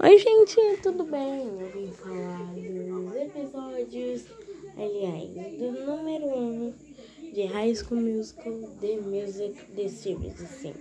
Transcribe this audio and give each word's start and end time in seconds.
Oi, 0.00 0.16
gente, 0.16 0.80
tudo 0.80 1.02
bem? 1.02 1.48
Eu 1.60 1.72
vim 1.72 1.90
falar 1.90 2.54
dos 2.54 3.16
episódios, 3.16 4.26
aliás, 4.76 5.58
do 5.58 5.72
número 5.72 6.24
1 6.24 6.38
um 6.38 6.74
de 7.32 7.42
High 7.42 7.74
School 7.74 8.02
Musical, 8.02 8.60
The 8.80 8.96
Music, 8.98 9.60
The 9.74 9.88
Series, 9.88 10.40
assim. 10.40 10.72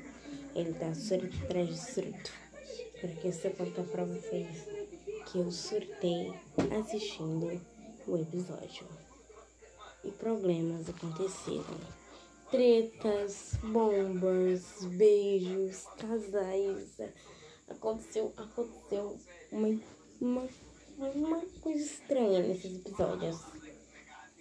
Ele 0.53 0.71
tá 0.73 0.93
surto 0.93 1.35
atrás 1.43 1.67
de 1.67 1.79
surto. 1.79 2.31
Porque 3.01 3.31
se 3.31 3.47
eu 3.47 3.51
contar 3.55 3.85
pra 3.85 4.03
vocês 4.05 4.67
que 5.31 5.39
eu 5.39 5.52
surtei 5.52 6.31
assistindo 6.79 7.59
o 8.07 8.18
episódio. 8.18 8.86
E 10.04 10.11
problemas 10.11 10.88
aconteceram. 10.91 11.79
Tretas, 12.52 13.54
bombas, 13.63 14.86
beijos, 14.86 15.88
casais 15.97 16.99
aconteceu, 17.70 18.34
aconteceu 18.38 19.18
uma, 19.52 19.80
uma, 20.20 20.48
uma 20.98 21.41
coisa 21.62 21.84
estranha 21.84 22.40
nesses 22.41 22.80
episódios. 22.80 23.38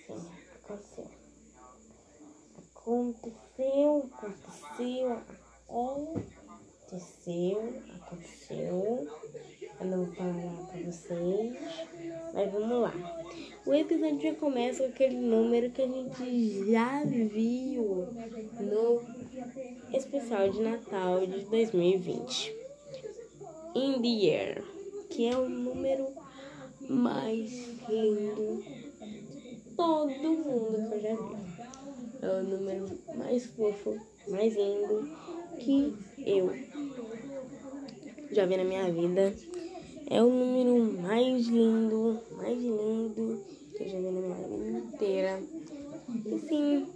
Sim, 0.06 0.26
aconteceu. 0.64 1.10
Aconteceu, 2.74 4.10
aconteceu, 4.12 5.20
aconteceu, 6.84 7.82
aconteceu. 8.00 9.08
Eu 9.78 9.86
não 9.86 10.04
vou 10.04 10.14
falar 10.14 10.66
pra 10.68 10.80
vocês, 10.80 11.56
mas 12.32 12.52
vamos 12.52 12.80
lá. 12.80 12.94
O 13.66 13.74
episódio 13.74 14.20
já 14.20 14.34
começa 14.36 14.84
com 14.84 14.88
aquele 14.90 15.16
número 15.16 15.70
que 15.70 15.82
a 15.82 15.88
gente 15.88 16.70
já 16.70 17.04
viu 17.04 18.06
no 18.60 19.02
especial 19.92 20.48
de 20.48 20.62
Natal 20.62 21.26
de 21.26 21.40
2020 21.46 22.65
in 23.76 24.00
the 24.00 24.30
Air, 24.30 24.64
que 25.10 25.26
é 25.26 25.36
o 25.36 25.48
número 25.48 26.08
mais 26.88 27.52
lindo 27.88 28.64
todo 29.76 30.08
mundo 30.08 30.88
que 30.88 30.94
eu 30.94 31.00
já 31.02 31.14
vi. 31.14 31.36
É 32.22 32.40
o 32.40 32.42
número 32.42 32.98
mais 33.14 33.44
fofo, 33.46 33.98
mais 34.28 34.54
lindo 34.56 35.10
que 35.58 35.94
eu 36.18 36.50
já 38.32 38.46
vi 38.46 38.56
na 38.56 38.64
minha 38.64 38.90
vida. 38.90 39.34
É 40.08 40.22
o 40.22 40.30
número 40.30 41.02
mais 41.02 41.46
lindo, 41.46 42.20
mais 42.36 42.58
lindo 42.58 43.44
que 43.76 43.82
eu 43.82 43.88
já 43.88 43.98
vi 43.98 44.10
na 44.10 44.20
minha 44.20 44.48
vida 44.48 44.78
inteira. 44.78 45.42
E 46.24 46.38
sim, 46.48 46.86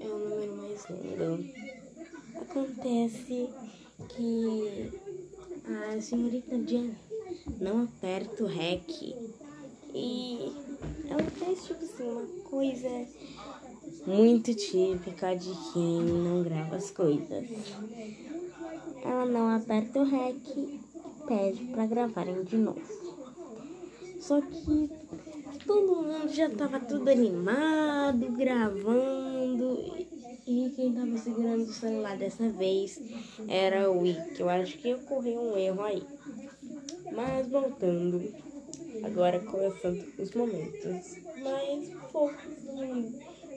é 0.00 0.06
o 0.06 0.18
número 0.18 0.56
mais 0.56 0.84
lindo. 0.90 1.44
Acontece 2.40 3.48
que 4.08 5.03
a 5.66 6.00
senhorita 6.00 6.58
Jen 6.58 6.94
não 7.60 7.84
aperta 7.84 8.44
o 8.44 8.46
REC. 8.46 9.16
E 9.94 10.52
ela 11.08 11.22
faz, 11.22 11.64
tipo 11.64 11.84
assim, 11.84 12.02
uma 12.02 12.26
coisa 12.44 13.06
muito 14.06 14.54
típica 14.54 15.34
de 15.34 15.52
quem 15.72 16.00
não 16.02 16.42
grava 16.42 16.76
as 16.76 16.90
coisas. 16.90 17.48
Ela 19.02 19.26
não 19.26 19.48
aperta 19.48 20.00
o 20.00 20.04
REC 20.04 20.36
e 20.56 20.80
pede 21.26 21.64
para 21.66 21.86
gravarem 21.86 22.42
de 22.42 22.56
novo. 22.56 22.82
Só 24.20 24.40
que 24.40 24.90
todo 25.66 26.02
mundo 26.02 26.28
já 26.28 26.50
tava 26.50 26.80
tudo 26.80 27.08
animado, 27.08 28.32
gravando. 28.32 30.03
E 30.46 30.70
quem 30.76 30.92
tava 30.92 31.16
segurando 31.16 31.62
o 31.62 31.72
celular 31.72 32.18
dessa 32.18 32.48
vez 32.50 33.00
era 33.48 33.90
o 33.90 34.00
Wick. 34.00 34.38
Eu 34.38 34.50
acho 34.50 34.76
que 34.76 34.92
ocorreu 34.92 35.40
um 35.40 35.56
erro 35.56 35.82
aí. 35.82 36.02
Mas 37.12 37.48
voltando, 37.48 38.30
agora 39.02 39.40
começando 39.40 40.04
os 40.18 40.30
momentos 40.32 41.16
mais 41.42 41.92
fofos. 42.12 42.44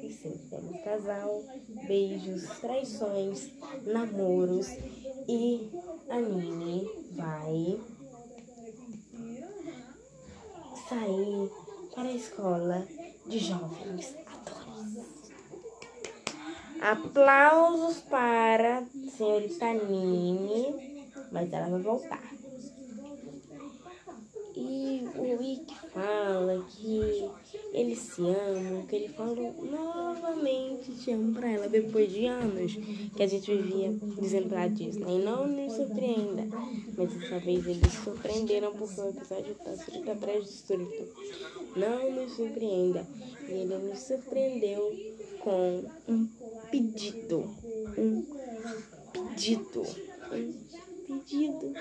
E 0.02 0.14
sim, 0.14 0.40
temos 0.50 0.82
casal, 0.82 1.44
beijos, 1.88 2.44
traições, 2.62 3.50
namoros 3.86 4.68
e 5.28 5.70
a 6.08 6.22
Nini 6.22 6.88
vai 7.12 7.82
sair 10.88 11.52
para 11.94 12.08
a 12.08 12.14
escola 12.14 12.88
de 13.26 13.40
jovens 13.40 14.16
Aplausos 16.90 17.98
para 18.10 18.80
a 18.80 19.10
senhorita 19.10 19.74
Nini, 19.74 21.12
mas 21.34 21.52
ela 21.52 21.68
vai 21.68 21.82
voltar. 21.82 22.24
E 24.56 25.06
o 25.18 25.22
Wick 25.38 25.76
fala 25.94 26.66
que 26.70 27.30
eles 27.74 28.00
se 28.00 28.22
amam, 28.22 28.86
que 28.86 28.96
ele 28.96 29.10
falou 29.10 29.54
novamente 29.70 30.94
te 30.94 31.12
amo 31.12 31.34
pra 31.34 31.52
ela 31.52 31.68
depois 31.68 32.10
de 32.10 32.26
anos 32.26 32.74
que 33.14 33.22
a 33.22 33.28
gente 33.28 33.54
vivia 33.54 33.94
dizendo 34.18 34.48
pra 34.48 34.70
Disney. 34.70 35.20
Não 35.20 35.46
nos 35.46 35.74
surpreenda. 35.74 36.48
Mas 36.98 37.14
dessa 37.14 37.40
vez 37.40 37.68
eles 37.68 37.94
surpreenderam 38.02 38.72
porque 38.72 39.02
o 39.02 39.10
episódio 39.10 39.56
tá 39.56 39.76
surto 39.76 40.10
atrás 40.10 40.46
de 40.46 40.52
surto. 40.52 41.08
Não 41.76 42.12
nos 42.14 42.32
surpreenda. 42.32 43.06
E 43.50 43.52
ele 43.52 43.78
nos 43.78 44.00
surpreendeu 44.00 45.17
com 45.48 45.90
um 46.10 46.28
pedido. 46.70 47.56
Um 47.98 48.22
pedido. 49.14 49.82
Um 50.30 51.20
pedido. 51.24 51.74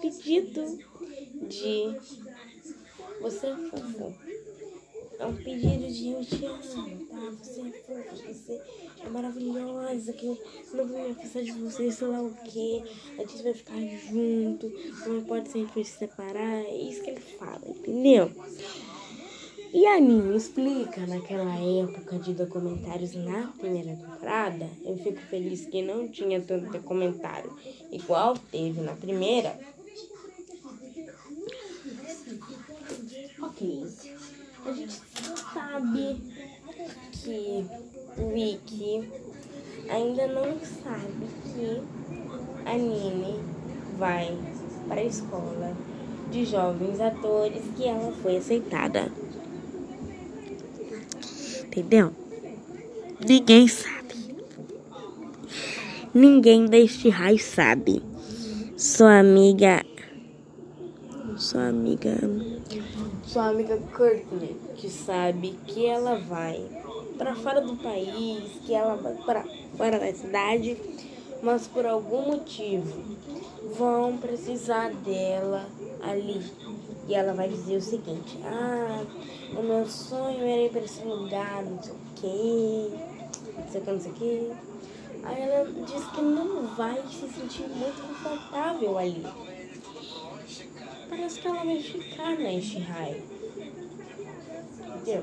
Pedido 0.00 0.78
de 1.48 1.96
você 3.20 3.48
é 3.48 3.56
fofo. 3.56 4.14
É 5.18 5.26
um 5.26 5.36
pedido 5.36 5.92
de 5.92 6.08
eu 6.12 6.24
te 6.24 6.46
amo, 6.46 7.06
tá? 7.06 7.30
Você 7.42 7.60
é 7.60 7.72
fofo, 7.72 8.26
você 8.26 8.62
é 9.04 9.08
maravilhosa, 9.10 10.12
que 10.14 10.24
eu 10.24 10.38
não 10.72 10.86
vou 10.86 11.02
me 11.02 11.10
afastar 11.10 11.42
de 11.42 11.52
você, 11.52 11.92
sei 11.92 12.08
lá 12.08 12.22
o 12.22 12.32
que. 12.32 12.82
A 13.18 13.26
gente 13.26 13.42
vai 13.42 13.52
ficar 13.52 13.78
junto, 14.10 14.72
não 15.06 15.24
pode 15.24 15.50
ser 15.50 15.58
a 15.58 15.60
gente 15.60 15.84
se 15.84 15.98
separar. 15.98 16.64
É 16.64 16.74
isso 16.74 17.02
que 17.02 17.10
ele 17.10 17.20
fala, 17.20 17.68
entendeu? 17.68 18.32
E 19.74 19.86
a 19.86 19.98
Nini 19.98 20.36
explica 20.36 21.06
naquela 21.06 21.54
época 21.56 22.18
de 22.18 22.34
documentários 22.34 23.14
na 23.14 23.46
primeira 23.58 23.96
temporada. 23.96 24.68
Eu 24.84 24.98
fico 24.98 25.18
feliz 25.22 25.64
que 25.64 25.80
não 25.80 26.08
tinha 26.08 26.42
tanto 26.42 26.78
comentário 26.82 27.50
igual 27.90 28.36
teve 28.50 28.82
na 28.82 28.92
primeira. 28.92 29.58
Ok. 33.40 33.86
A 34.66 34.72
gente 34.72 35.00
sabe 35.54 36.20
que 37.12 37.66
o 38.18 38.26
Wiki 38.26 39.10
ainda 39.88 40.26
não 40.26 40.60
sabe 40.60 41.26
que 41.44 41.82
a 42.66 42.76
Nini 42.76 43.40
vai 43.96 44.36
para 44.86 45.00
a 45.00 45.04
escola 45.04 45.74
de 46.30 46.44
jovens 46.44 47.00
atores 47.00 47.62
que 47.74 47.86
ela 47.88 48.12
foi 48.12 48.36
aceitada. 48.36 49.21
Entendeu? 51.72 52.12
Ninguém 53.26 53.66
sabe. 53.66 54.14
Ninguém 56.12 56.66
deste 56.66 57.08
raio 57.08 57.38
sabe. 57.38 58.02
Sua 58.76 59.20
amiga. 59.20 59.82
Sua 61.38 61.68
amiga. 61.68 62.14
Sua 63.24 63.48
amiga 63.48 63.78
Courtney, 63.96 64.54
que 64.76 64.90
sabe 64.90 65.58
que 65.66 65.86
ela 65.86 66.16
vai 66.16 66.62
para 67.16 67.34
fora 67.34 67.62
do 67.62 67.74
país, 67.76 68.60
que 68.66 68.74
ela 68.74 68.96
vai 68.96 69.14
para 69.24 69.42
fora 69.74 69.98
da 69.98 70.12
cidade, 70.12 70.76
mas 71.42 71.66
por 71.66 71.86
algum 71.86 72.32
motivo 72.32 73.02
vão 73.78 74.18
precisar 74.18 74.92
dela 74.92 75.66
ali. 76.02 76.42
E 77.12 77.14
ela 77.14 77.34
vai 77.34 77.46
dizer 77.46 77.76
o 77.76 77.80
seguinte: 77.82 78.38
Ah, 78.42 79.04
o 79.54 79.62
meu 79.62 79.86
sonho 79.86 80.42
era 80.44 80.62
ir 80.62 80.70
para 80.70 80.80
esse 80.80 81.04
lugar, 81.04 81.62
não 81.62 81.82
sei 81.82 81.92
o 81.92 81.98
que, 82.16 82.94
não 83.54 83.68
sei 83.70 83.80
o 83.80 83.84
que, 83.84 83.90
não 83.90 84.00
sei 84.00 84.12
o 84.12 84.14
que. 84.14 84.52
Aí 85.22 85.42
ela 85.42 85.70
diz 85.84 86.06
que 86.06 86.22
não 86.22 86.68
vai 86.68 87.02
se 87.02 87.28
sentir 87.28 87.68
muito 87.68 88.02
confortável 88.08 88.96
ali. 88.96 89.26
Parece 91.10 91.38
que 91.38 91.48
ela 91.48 91.62
vai 91.62 91.82
ficar 91.82 92.34
neste 92.38 92.78
raio. 92.78 93.22
Entendeu? 94.96 95.22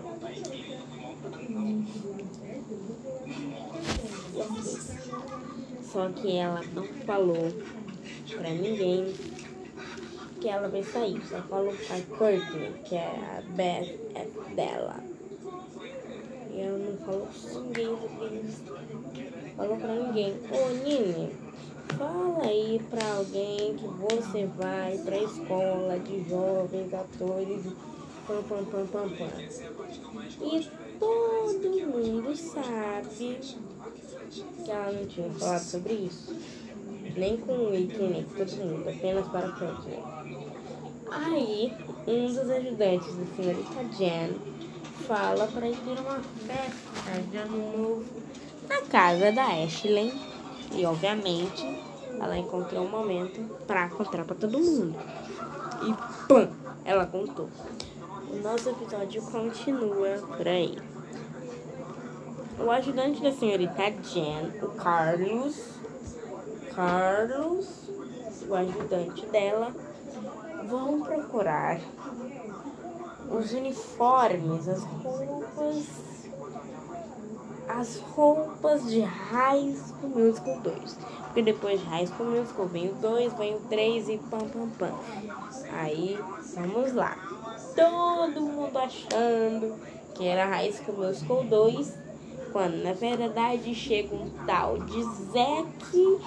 Só 5.92 6.08
que 6.10 6.38
ela 6.38 6.62
não 6.72 6.84
falou 7.08 7.52
pra 8.38 8.50
ninguém 8.52 9.12
que 10.40 10.50
ela 10.50 10.68
vai 10.68 10.84
sair. 10.84 11.22
Só 11.28 11.42
falou 11.44 11.74
pra 11.74 12.18
Courtney, 12.18 12.74
que 12.86 12.96
é 12.96 13.38
a 13.38 13.42
Beth 13.42 13.98
é 14.16 14.56
dela. 14.56 15.04
E 16.52 16.62
ela 16.62 16.78
não 16.78 16.98
falou 16.98 17.28
pra 17.28 17.62
ninguém 17.62 18.42
isso. 18.46 18.64
Falou 19.56 19.78
pra 19.78 19.96
ninguém. 19.96 20.34
Ô, 20.52 20.70
Nini, 20.84 21.32
Fala 21.98 22.46
aí 22.46 22.80
pra 22.90 23.16
alguém 23.16 23.76
que 23.76 23.88
você 23.88 24.46
vai 24.46 24.98
pra 25.00 25.18
escola 25.18 26.00
de 26.00 26.30
jovens 26.30 26.94
atores. 26.94 27.64
Pam, 28.28 28.44
pam, 28.44 28.64
pam, 28.66 28.88
pam, 28.88 29.10
pam. 29.10 29.28
E 30.46 30.70
todo 31.00 31.88
mundo 31.88 32.36
sabe 32.36 33.40
que 34.64 34.72
ela 34.72 34.92
não 34.92 35.06
tinha 35.08 35.30
falado 35.32 35.64
sobre 35.64 35.94
isso. 35.94 36.36
Nem 37.16 37.38
com 37.38 37.54
o 37.54 37.72
com 37.72 38.46
todo 38.46 38.56
mundo, 38.58 38.90
apenas 38.90 39.28
para 39.28 39.50
Courtney. 39.52 40.00
Aí, 41.12 41.74
um 42.08 42.28
dos 42.28 42.50
ajudantes 42.50 43.16
da 43.16 43.26
senhorita 43.36 43.84
Jen 43.98 44.36
fala 45.08 45.48
para 45.48 45.68
ir 45.68 45.78
ter 45.78 46.00
uma 46.00 46.20
festa 46.46 47.22
de 47.32 47.38
ano 47.38 47.78
novo 47.78 48.06
na 48.68 48.82
casa 48.84 49.32
da 49.32 49.46
Ashley. 49.64 50.14
E, 50.72 50.86
obviamente, 50.86 51.66
ela 52.20 52.38
encontrou 52.38 52.86
um 52.86 52.90
momento 52.90 53.42
para 53.66 53.90
contar 53.90 54.24
para 54.24 54.36
todo 54.36 54.60
mundo. 54.60 54.96
E, 55.82 56.28
pum, 56.28 56.48
ela 56.86 57.08
contou. 57.08 57.50
O 58.32 58.36
nosso 58.44 58.70
episódio 58.70 59.22
continua 59.24 60.18
por 60.38 60.48
aí. 60.48 60.78
O 62.60 62.70
ajudante 62.70 63.22
da 63.24 63.32
senhorita 63.32 63.92
Jen, 64.04 64.52
o 64.62 64.68
Carlos, 64.76 65.79
Carlos, 66.80 67.90
o 68.48 68.56
ajudante 68.56 69.26
dela, 69.26 69.70
vão 70.66 71.02
procurar 71.02 71.78
os 73.30 73.52
uniformes, 73.52 74.66
as 74.70 74.82
roupas, 74.86 75.86
as 77.68 77.98
roupas 77.98 78.90
de 78.90 79.02
High 79.02 79.76
School 79.76 80.10
Musical 80.10 80.60
2. 80.62 80.98
Porque 81.26 81.42
depois 81.42 81.82
de 81.82 81.86
High 81.86 82.08
School 82.08 82.30
Musical 82.30 82.66
vem 82.68 82.90
o 82.92 82.94
2, 82.94 83.34
vem 83.34 83.56
o 83.56 83.60
3 83.60 84.08
e 84.08 84.18
pam 84.18 84.48
pam 84.48 84.70
pam. 84.70 84.94
Aí, 85.74 86.18
vamos 86.56 86.94
lá. 86.94 87.18
Todo 87.76 88.40
mundo 88.40 88.78
achando 88.78 89.76
que 90.16 90.26
era 90.26 90.46
High 90.46 90.72
School 90.72 90.96
Musical 90.96 91.44
2 91.44 92.09
quando 92.52 92.84
na 92.84 92.94
verdade 92.94 93.74
chega 93.74 94.16
um 94.16 94.30
tal 94.46 94.78
de 94.80 95.04
Zack, 95.04 96.20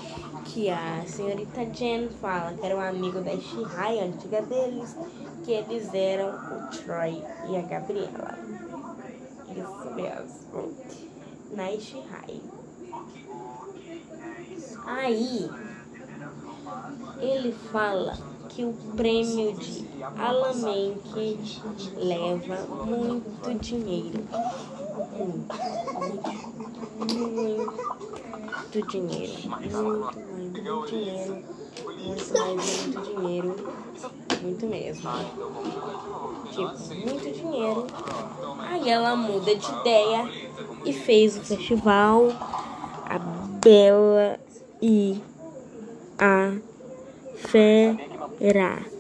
que 0.45 0.69
a 0.69 1.05
senhorita 1.07 1.65
Jen 1.73 2.09
fala 2.21 2.53
que 2.55 2.65
era 2.65 2.77
um 2.77 2.81
amigo 2.81 3.21
da 3.21 3.37
Shihai, 3.37 4.01
antiga 4.01 4.43
deles, 4.43 4.97
que 5.45 5.53
eles 5.53 5.93
eram 5.93 6.31
o 6.31 6.67
Troy 6.71 7.23
e 7.49 7.57
a 7.57 7.63
Gabriela. 7.63 8.39
Isso 9.51 9.95
mesmo. 9.95 10.75
Na 11.53 11.71
Shihai. 11.71 12.41
Aí, 14.87 15.51
ele 17.21 17.53
fala 17.53 18.17
que 18.49 18.65
o 18.65 18.73
prêmio 18.97 19.55
de 19.55 19.87
Alamenque 20.19 21.39
leva 21.97 22.85
muito 22.85 23.55
dinheiro. 23.61 24.25
Muito, 28.73 28.87
dinheiro. 28.89 29.33
Muito, 29.47 29.79
muito 30.37 30.87
dinheiro. 30.91 31.45
Muito 32.03 32.39
mais, 32.39 32.87
muito 32.87 33.01
dinheiro. 33.03 33.57
Muito 34.43 34.67
mesmo. 34.67 35.11
Tipo, 36.51 36.95
muito 37.07 37.31
dinheiro. 37.33 37.87
Aí 38.61 38.89
ela 38.89 39.15
muda 39.15 39.55
de 39.55 39.71
ideia 39.81 40.31
e 40.85 40.93
fez 40.93 41.37
o 41.37 41.41
festival 41.41 42.29
A 43.05 43.19
Bela 43.19 44.41
e 44.81 45.21
a 46.19 46.55
Fera. 47.37 48.92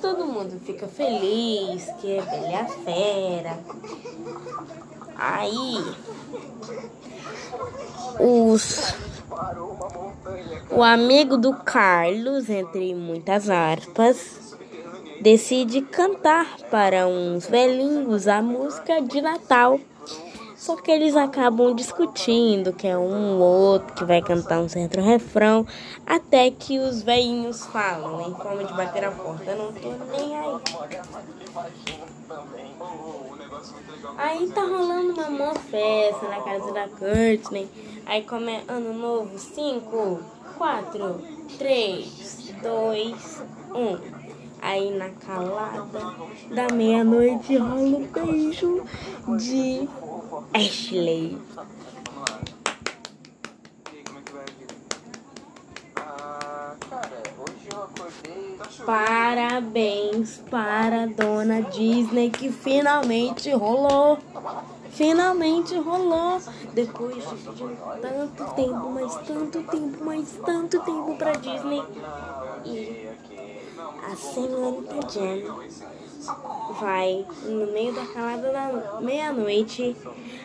Todo 0.00 0.24
mundo 0.24 0.58
fica 0.64 0.88
feliz 0.88 1.90
que 2.00 2.16
é 2.16 2.22
Bela 2.22 2.64
Fera. 2.84 3.58
Aí 5.16 5.94
os 8.18 8.94
o 10.70 10.82
amigo 10.82 11.36
do 11.36 11.52
Carlos, 11.52 12.48
entre 12.48 12.94
muitas 12.94 13.50
aspas, 13.50 14.56
decide 15.20 15.82
cantar 15.82 16.56
para 16.70 17.06
uns 17.06 17.46
velhinhos 17.46 18.26
a 18.26 18.40
música 18.40 19.00
de 19.00 19.20
Natal. 19.20 19.78
Só 20.60 20.76
que 20.76 20.90
eles 20.90 21.16
acabam 21.16 21.74
discutindo 21.74 22.70
que 22.74 22.86
é 22.86 22.94
um 22.94 23.40
ou 23.40 23.50
outro 23.50 23.94
que 23.94 24.04
vai 24.04 24.20
cantar 24.20 24.60
um 24.60 24.68
certo 24.68 25.00
refrão, 25.00 25.66
até 26.06 26.50
que 26.50 26.78
os 26.78 27.02
velhinhos 27.02 27.64
falam 27.64 28.20
em 28.28 28.34
forma 28.34 28.62
de 28.64 28.74
bater 28.74 29.06
a 29.06 29.10
porta. 29.10 29.52
Eu 29.52 29.56
não 29.56 29.72
tô 29.72 29.88
nem 30.12 30.36
aí. 30.36 30.60
Aí 34.18 34.48
tá 34.50 34.60
rolando 34.60 35.14
uma 35.14 35.30
mó 35.30 35.54
festa 35.54 36.28
na 36.28 36.42
casa 36.42 36.72
da 36.74 36.88
Courtney. 36.88 37.66
Aí 38.04 38.22
como 38.24 38.50
é 38.50 38.62
ano 38.68 38.92
novo, 38.92 39.38
5, 39.38 40.20
4, 40.58 41.22
3, 41.56 42.54
2, 42.62 43.42
1. 43.74 44.20
Aí 44.60 44.90
na 44.90 45.08
calada 45.08 45.86
da 46.50 46.74
meia-noite 46.74 47.56
rola 47.56 47.80
um 47.80 48.06
beijo 48.06 48.84
de 49.38 49.88
Ashley. 50.52 51.38
Parabéns 58.84 60.42
para 60.50 61.04
a 61.04 61.06
dona 61.06 61.62
Disney 61.62 62.30
que 62.30 62.50
finalmente 62.50 63.52
rolou. 63.52 64.18
Finalmente 64.90 65.76
rolou. 65.78 66.40
Depois 66.74 67.16
de 67.16 67.36
tanto 68.02 68.54
tempo, 68.54 68.90
mas 68.90 69.14
tanto 69.26 69.62
tempo, 69.62 70.04
mas 70.04 70.40
tanto 70.44 70.80
tempo 70.80 71.16
para 71.16 71.32
Disney. 71.32 71.82
E 72.64 73.08
a 74.04 74.16
senhorita 74.16 75.06
Jen 75.08 75.44
vai 76.80 77.24
no 77.44 77.66
meio 77.72 77.94
da 77.94 78.06
calada 78.06 78.52
da 78.52 79.00
meia-noite 79.00 79.96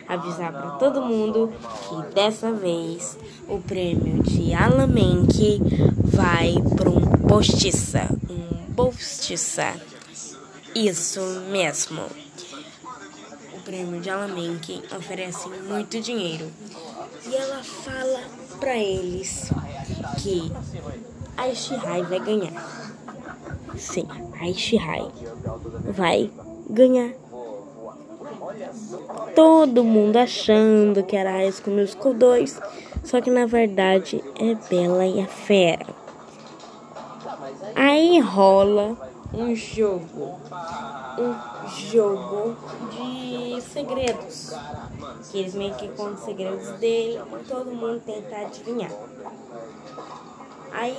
avisar 0.08 0.52
para 0.52 0.70
todo 0.72 1.02
mundo 1.02 1.52
que 1.88 2.14
dessa 2.14 2.52
vez 2.52 3.18
o 3.48 3.58
prêmio 3.58 4.22
de 4.22 4.52
Alan 4.52 4.88
vai 6.04 6.54
para 6.76 6.90
um 6.90 7.28
postiça, 7.28 8.08
um 8.28 8.74
postiça. 8.74 9.74
Isso 10.74 11.20
mesmo. 11.50 12.02
O 13.54 13.60
prêmio 13.64 14.00
de 14.00 14.10
Alan 14.10 14.28
oferece 14.96 15.48
muito 15.48 16.00
dinheiro 16.00 16.50
e 17.28 17.34
ela 17.34 17.62
fala 17.62 18.20
para 18.60 18.76
eles 18.76 19.50
que 20.18 20.52
a 21.36 21.48
Ishihai 21.48 22.02
vai 22.02 22.20
ganhar. 22.20 22.85
Sim, 23.76 24.06
a 24.40 24.48
Ishihai 24.48 25.10
vai 25.92 26.30
ganhar. 26.68 27.12
Todo 29.34 29.84
mundo 29.84 30.16
achando 30.16 31.02
que 31.02 31.16
era 31.16 31.30
High 31.30 31.52
School 31.52 31.76
Musical 31.76 32.14
2, 32.14 32.60
só 33.04 33.20
que 33.20 33.30
na 33.30 33.46
verdade 33.46 34.22
é 34.38 34.54
Bela 34.68 35.06
e 35.06 35.20
a 35.20 35.26
Fera. 35.26 35.86
Aí 37.74 38.18
rola 38.20 38.96
um 39.34 39.54
jogo, 39.54 40.38
um 41.18 41.68
jogo 41.68 42.56
de 42.90 43.60
segredos, 43.60 44.54
que 45.30 45.38
eles 45.38 45.54
meio 45.54 45.74
que 45.74 45.88
contam 45.88 46.16
segredos 46.24 46.70
dele 46.78 47.20
e 47.20 47.44
todo 47.44 47.70
mundo 47.70 48.00
tenta 48.04 48.36
adivinhar. 48.36 48.92
Aí 50.72 50.96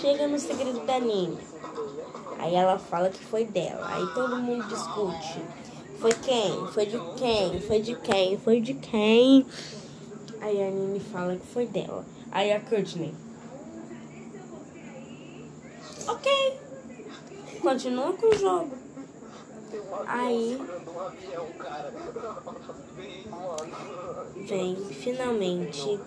chega 0.00 0.26
no 0.26 0.38
segredo 0.38 0.80
da 0.86 0.98
Nina. 0.98 1.38
Aí 2.40 2.54
ela 2.54 2.78
fala 2.78 3.10
que 3.10 3.22
foi 3.22 3.44
dela. 3.44 3.86
Aí 3.86 4.06
todo 4.14 4.36
mundo 4.36 4.66
discute. 4.66 5.42
Foi 5.98 6.12
quem? 6.14 6.66
Foi 6.68 6.86
de 6.86 6.98
quem? 7.18 7.60
Foi 7.60 7.80
de 7.82 7.94
quem? 7.96 8.38
Foi 8.38 8.60
de 8.60 8.74
quem? 8.74 9.46
Aí 10.40 10.62
a 10.62 10.70
Nini 10.70 11.00
fala 11.00 11.36
que 11.36 11.46
foi 11.46 11.66
dela. 11.66 12.02
Aí 12.32 12.50
a 12.50 12.58
Courtney. 12.58 13.14
Ok. 16.08 16.58
Continua 17.60 18.14
com 18.14 18.34
o 18.34 18.38
jogo. 18.38 18.79
Aí 20.06 20.60
vem 24.46 24.76
finalmente 24.76 26.00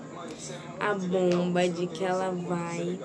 a 0.80 0.94
bomba 0.94 1.68
de 1.68 1.88
que 1.88 2.04
ela 2.04 2.32
vai 2.32 3.00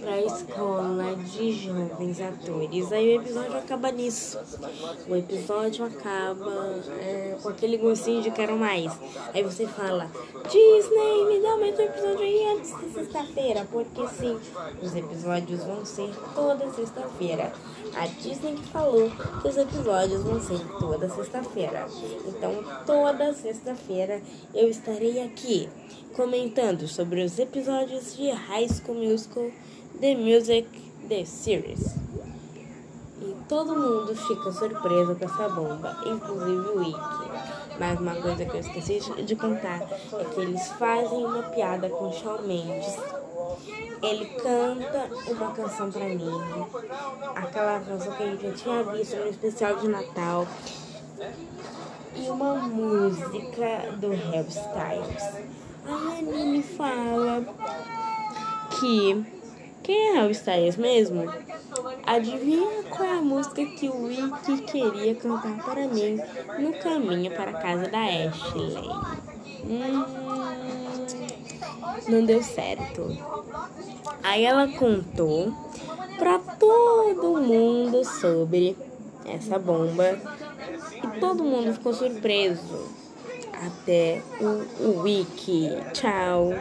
pra 0.00 0.20
escola 0.20 1.16
de 1.16 1.52
jovens 1.52 2.20
atores. 2.20 2.92
Aí 2.92 3.16
o 3.16 3.20
episódio 3.20 3.58
acaba 3.58 3.90
nisso. 3.92 4.38
O 5.08 5.16
episódio 5.16 5.84
acaba 5.84 6.74
é, 7.00 7.36
com 7.42 7.48
aquele 7.48 7.76
gostinho 7.76 8.22
de 8.22 8.30
quero 8.30 8.56
mais. 8.56 8.92
Aí 9.34 9.42
você 9.42 9.66
fala, 9.66 10.10
Disney, 10.50 11.24
me 11.26 11.40
dá 11.40 11.56
mais 11.56 11.78
um 11.78 11.82
episódio 11.82 12.20
aí 12.20 12.56
antes 12.56 12.78
de 12.78 12.92
sexta-feira. 12.92 13.66
Porque 13.70 14.06
sim, 14.08 14.38
os 14.82 14.94
episódios 14.94 15.64
vão 15.64 15.84
ser 15.84 16.12
toda 16.34 16.70
sexta-feira. 16.72 17.52
A 17.94 18.06
Disney 18.06 18.54
que 18.54 18.68
falou 18.68 19.10
que 19.40 19.48
os 19.48 19.56
episódios 19.56 19.71
vão 20.22 20.40
ser 20.40 20.60
toda 20.78 21.08
sexta-feira. 21.08 21.86
Então, 22.26 22.62
toda 22.86 23.32
sexta-feira 23.32 24.20
eu 24.54 24.68
estarei 24.68 25.22
aqui 25.22 25.68
comentando 26.14 26.86
sobre 26.86 27.22
os 27.22 27.38
episódios 27.38 28.16
de 28.16 28.30
High 28.30 28.68
School 28.68 28.98
Musical, 28.98 29.50
The 30.00 30.14
Music, 30.14 30.68
The 31.08 31.24
Series. 31.24 31.94
E 33.20 33.36
todo 33.48 33.76
mundo 33.76 34.14
fica 34.14 34.52
surpreso 34.52 35.14
com 35.16 35.24
essa 35.24 35.48
bomba, 35.48 35.96
inclusive 36.06 36.68
o 36.68 36.78
Wiki. 36.78 37.22
Mas 37.78 37.98
uma 37.98 38.14
coisa 38.16 38.44
que 38.44 38.54
eu 38.56 38.60
esqueci 38.60 39.00
de 39.22 39.36
contar 39.36 39.80
é 39.82 40.24
que 40.24 40.40
eles 40.40 40.68
fazem 40.72 41.24
uma 41.24 41.42
piada 41.44 41.88
com 41.88 42.12
Shawn 42.12 42.42
Mendes. 42.42 43.21
Ele 44.02 44.26
canta 44.42 45.08
uma 45.30 45.52
canção 45.52 45.90
pra 45.90 46.04
mim, 46.06 46.30
aquela 47.34 47.80
canção 47.80 48.12
que 48.16 48.22
a 48.22 48.26
gente 48.26 48.42
já 48.42 48.52
tinha 48.52 48.82
visto 48.84 49.16
no 49.16 49.28
especial 49.28 49.76
de 49.76 49.88
Natal, 49.88 50.46
e 52.14 52.28
uma 52.28 52.54
música 52.54 53.92
do 53.98 54.10
Harry 54.10 54.48
Styles. 54.48 55.46
A 55.86 56.18
Anime 56.18 56.62
fala 56.62 57.44
que 58.78 59.24
quem 59.82 60.10
é 60.10 60.12
Harry 60.14 60.32
Styles 60.32 60.76
mesmo? 60.76 61.32
Adivinha 62.06 62.82
qual 62.90 63.04
é 63.04 63.18
a 63.18 63.22
música 63.22 63.64
que 63.64 63.88
o 63.88 64.04
Wiki 64.04 64.62
queria 64.62 65.14
cantar 65.14 65.64
para 65.64 65.88
mim 65.88 66.18
no 66.58 66.72
caminho 66.74 67.30
para 67.34 67.50
a 67.50 67.60
casa 67.60 67.88
da 67.88 68.00
Ashley? 68.00 68.76
Hum, 69.64 70.81
não 72.08 72.24
deu 72.24 72.42
certo. 72.42 73.16
Aí 74.22 74.44
ela 74.44 74.68
contou 74.68 75.52
para 76.18 76.38
todo 76.38 77.40
mundo 77.40 78.04
sobre 78.04 78.76
essa 79.24 79.58
bomba 79.58 80.18
e 81.02 81.20
todo 81.20 81.44
mundo 81.44 81.72
ficou 81.72 81.92
surpreso 81.92 82.88
até 83.52 84.22
o, 84.40 84.84
o 84.84 85.02
wiki. 85.02 85.70
Tchau. 85.92 86.52